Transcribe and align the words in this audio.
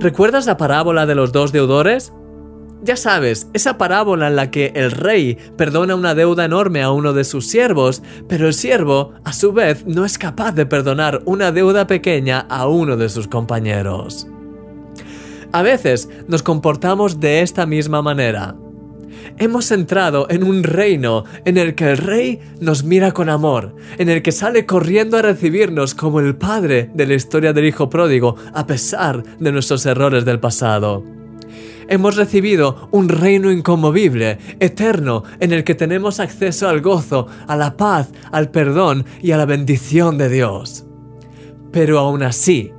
¿Recuerdas 0.00 0.46
la 0.46 0.56
parábola 0.56 1.04
de 1.04 1.14
los 1.14 1.30
dos 1.30 1.52
deudores? 1.52 2.10
Ya 2.82 2.96
sabes, 2.96 3.50
esa 3.52 3.76
parábola 3.76 4.28
en 4.28 4.36
la 4.36 4.50
que 4.50 4.72
el 4.74 4.92
rey 4.92 5.36
perdona 5.58 5.94
una 5.94 6.14
deuda 6.14 6.46
enorme 6.46 6.80
a 6.80 6.90
uno 6.90 7.12
de 7.12 7.24
sus 7.24 7.48
siervos, 7.48 8.02
pero 8.26 8.46
el 8.46 8.54
siervo, 8.54 9.12
a 9.24 9.34
su 9.34 9.52
vez, 9.52 9.84
no 9.86 10.06
es 10.06 10.16
capaz 10.16 10.52
de 10.52 10.64
perdonar 10.64 11.20
una 11.26 11.52
deuda 11.52 11.86
pequeña 11.86 12.46
a 12.48 12.66
uno 12.66 12.96
de 12.96 13.10
sus 13.10 13.28
compañeros. 13.28 14.26
A 15.52 15.60
veces 15.60 16.08
nos 16.28 16.42
comportamos 16.42 17.20
de 17.20 17.42
esta 17.42 17.66
misma 17.66 18.00
manera. 18.00 18.56
Hemos 19.38 19.70
entrado 19.70 20.26
en 20.30 20.44
un 20.44 20.62
reino 20.62 21.24
en 21.44 21.58
el 21.58 21.74
que 21.74 21.90
el 21.90 21.98
rey 21.98 22.40
nos 22.60 22.84
mira 22.84 23.12
con 23.12 23.28
amor, 23.28 23.74
en 23.98 24.08
el 24.08 24.22
que 24.22 24.32
sale 24.32 24.66
corriendo 24.66 25.16
a 25.16 25.22
recibirnos 25.22 25.94
como 25.94 26.20
el 26.20 26.36
padre 26.36 26.90
de 26.94 27.06
la 27.06 27.14
historia 27.14 27.52
del 27.52 27.66
hijo 27.66 27.90
pródigo, 27.90 28.36
a 28.52 28.66
pesar 28.66 29.22
de 29.38 29.52
nuestros 29.52 29.86
errores 29.86 30.24
del 30.24 30.40
pasado 30.40 31.04
hemos 31.90 32.16
recibido 32.16 32.88
un 32.92 33.08
reino 33.08 33.50
inconmovible, 33.50 34.38
eterno, 34.60 35.24
en 35.40 35.52
el 35.52 35.64
que 35.64 35.74
tenemos 35.74 36.20
acceso 36.20 36.68
al 36.68 36.80
gozo, 36.80 37.26
a 37.46 37.56
la 37.56 37.76
paz, 37.76 38.10
al 38.30 38.50
perdón 38.50 39.04
y 39.20 39.32
a 39.32 39.36
la 39.36 39.44
bendición 39.44 40.16
de 40.16 40.28
Dios. 40.28 40.86
Pero 41.72 41.98
aún 41.98 42.22
así, 42.22 42.72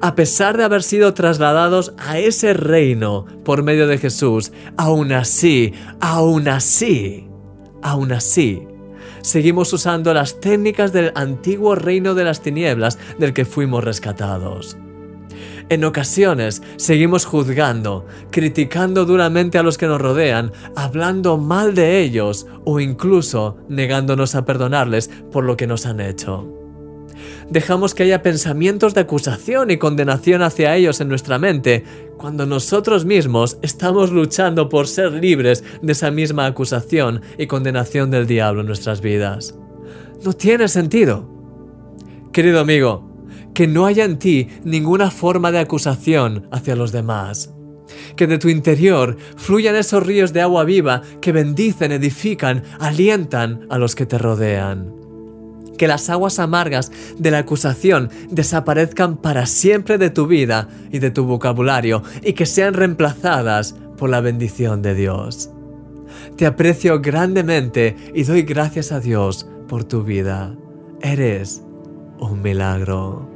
a 0.00 0.14
pesar 0.14 0.56
de 0.56 0.64
haber 0.64 0.82
sido 0.82 1.14
trasladados 1.14 1.94
a 1.98 2.18
ese 2.18 2.54
reino 2.54 3.26
por 3.44 3.62
medio 3.62 3.86
de 3.86 3.98
Jesús, 3.98 4.52
aún 4.76 5.12
así, 5.12 5.72
aún 6.00 6.48
así, 6.48 7.28
aún 7.82 8.12
así, 8.12 8.66
seguimos 9.22 9.72
usando 9.72 10.12
las 10.14 10.40
técnicas 10.40 10.92
del 10.92 11.12
antiguo 11.14 11.74
reino 11.74 12.14
de 12.14 12.24
las 12.24 12.42
tinieblas 12.42 12.98
del 13.18 13.32
que 13.32 13.44
fuimos 13.44 13.84
rescatados. 13.84 14.76
En 15.70 15.84
ocasiones 15.84 16.62
seguimos 16.76 17.24
juzgando, 17.24 18.06
criticando 18.30 19.06
duramente 19.06 19.56
a 19.56 19.62
los 19.62 19.78
que 19.78 19.86
nos 19.86 20.00
rodean, 20.00 20.52
hablando 20.76 21.38
mal 21.38 21.74
de 21.74 22.00
ellos 22.00 22.46
o 22.66 22.80
incluso 22.80 23.56
negándonos 23.68 24.34
a 24.34 24.44
perdonarles 24.44 25.08
por 25.32 25.44
lo 25.44 25.56
que 25.56 25.66
nos 25.66 25.86
han 25.86 26.00
hecho. 26.00 26.63
Dejamos 27.50 27.94
que 27.94 28.04
haya 28.04 28.22
pensamientos 28.22 28.94
de 28.94 29.02
acusación 29.02 29.70
y 29.70 29.76
condenación 29.76 30.42
hacia 30.42 30.74
ellos 30.76 31.00
en 31.00 31.08
nuestra 31.08 31.38
mente, 31.38 31.84
cuando 32.16 32.46
nosotros 32.46 33.04
mismos 33.04 33.58
estamos 33.62 34.10
luchando 34.10 34.68
por 34.68 34.88
ser 34.88 35.12
libres 35.12 35.62
de 35.82 35.92
esa 35.92 36.10
misma 36.10 36.46
acusación 36.46 37.20
y 37.36 37.46
condenación 37.46 38.10
del 38.10 38.26
diablo 38.26 38.62
en 38.62 38.66
nuestras 38.66 39.00
vidas. 39.00 39.54
No 40.24 40.32
tiene 40.32 40.68
sentido. 40.68 41.28
Querido 42.32 42.60
amigo, 42.60 43.14
que 43.52 43.66
no 43.66 43.86
haya 43.86 44.04
en 44.04 44.18
ti 44.18 44.48
ninguna 44.64 45.10
forma 45.10 45.52
de 45.52 45.60
acusación 45.60 46.48
hacia 46.50 46.76
los 46.76 46.92
demás. 46.92 47.54
Que 48.16 48.26
de 48.26 48.38
tu 48.38 48.48
interior 48.48 49.16
fluyan 49.36 49.76
esos 49.76 50.04
ríos 50.04 50.32
de 50.32 50.40
agua 50.40 50.64
viva 50.64 51.02
que 51.20 51.32
bendicen, 51.32 51.92
edifican, 51.92 52.62
alientan 52.80 53.66
a 53.68 53.78
los 53.78 53.94
que 53.94 54.06
te 54.06 54.18
rodean. 54.18 55.03
Que 55.78 55.88
las 55.88 56.10
aguas 56.10 56.38
amargas 56.38 56.90
de 57.18 57.30
la 57.30 57.38
acusación 57.38 58.10
desaparezcan 58.30 59.16
para 59.16 59.46
siempre 59.46 59.98
de 59.98 60.10
tu 60.10 60.26
vida 60.26 60.68
y 60.90 60.98
de 60.98 61.10
tu 61.10 61.24
vocabulario 61.24 62.02
y 62.22 62.32
que 62.34 62.46
sean 62.46 62.74
reemplazadas 62.74 63.74
por 63.96 64.10
la 64.10 64.20
bendición 64.20 64.82
de 64.82 64.94
Dios. 64.94 65.50
Te 66.36 66.46
aprecio 66.46 67.00
grandemente 67.00 67.96
y 68.14 68.24
doy 68.24 68.42
gracias 68.42 68.92
a 68.92 69.00
Dios 69.00 69.46
por 69.68 69.84
tu 69.84 70.02
vida. 70.02 70.54
Eres 71.00 71.62
un 72.18 72.42
milagro. 72.42 73.33